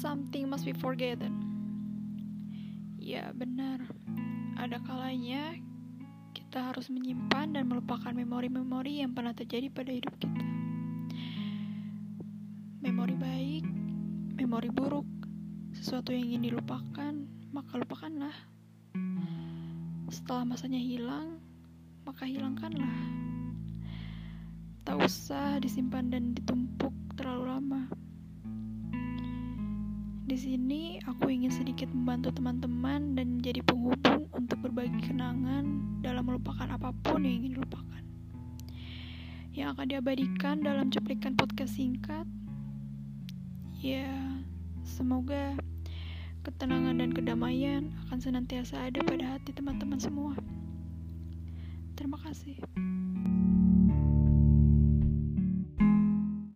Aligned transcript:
something 0.00 0.48
must 0.48 0.64
be 0.64 0.72
forgotten. 0.72 1.44
Ya, 2.96 3.36
benar. 3.36 3.84
Ada 4.56 4.80
kalanya 4.80 5.60
kita 6.32 6.72
harus 6.72 6.88
menyimpan 6.88 7.52
dan 7.52 7.68
melupakan 7.68 8.08
memori-memori 8.08 9.04
yang 9.04 9.12
pernah 9.12 9.36
terjadi 9.36 9.68
pada 9.68 9.92
hidup 9.92 10.16
kita. 10.16 10.44
Memori 12.80 13.12
baik, 13.12 13.64
memori 14.40 14.72
buruk, 14.72 15.04
sesuatu 15.76 16.16
yang 16.16 16.32
ingin 16.32 16.48
dilupakan, 16.48 17.12
maka 17.52 17.72
lupakanlah. 17.76 18.32
Setelah 20.08 20.48
masanya 20.48 20.80
hilang, 20.80 21.44
maka 22.08 22.24
hilangkanlah. 22.24 22.98
Tak 24.88 24.96
usah 24.96 25.60
disimpan 25.60 26.08
dan 26.08 26.32
ditumpuk 26.32 26.90
Di 30.30 30.38
sini 30.38 31.02
aku 31.10 31.26
ingin 31.26 31.50
sedikit 31.50 31.90
membantu 31.90 32.30
teman-teman 32.38 33.18
dan 33.18 33.42
menjadi 33.42 33.66
penghubung 33.66 34.30
untuk 34.30 34.62
berbagi 34.62 35.10
kenangan 35.10 35.98
dalam 36.06 36.22
melupakan 36.22 36.70
apa 36.70 36.94
pun 37.02 37.26
yang 37.26 37.42
ingin 37.42 37.58
dilupakan. 37.58 38.02
Yang 39.50 39.68
akan 39.74 39.86
diabadikan 39.90 40.62
dalam 40.62 40.86
cuplikan 40.94 41.34
podcast 41.34 41.74
singkat. 41.74 42.30
Ya, 43.82 44.06
semoga 44.86 45.58
ketenangan 46.46 47.02
dan 47.02 47.10
kedamaian 47.10 47.90
akan 48.06 48.22
senantiasa 48.22 48.86
ada 48.86 49.02
pada 49.02 49.34
hati 49.34 49.50
teman-teman 49.50 49.98
semua. 49.98 50.38
Terima 51.98 52.22
kasih. 52.22 52.54